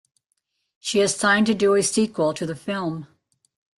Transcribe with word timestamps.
She 0.79 0.97
has 0.97 1.15
signed 1.15 1.45
to 1.45 1.53
do 1.53 1.75
a 1.75 1.83
sequel 1.83 2.33
to 2.33 2.45
the 2.47 2.55
film. 2.55 3.05